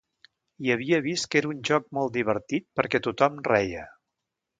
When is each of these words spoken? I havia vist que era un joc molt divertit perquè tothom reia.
I 0.67 0.71
havia 0.75 0.99
vist 1.07 1.27
que 1.35 1.39
era 1.41 1.51
un 1.51 1.59
joc 1.69 1.85
molt 1.97 2.13
divertit 2.15 2.65
perquè 2.81 3.03
tothom 3.09 3.37
reia. 3.49 3.85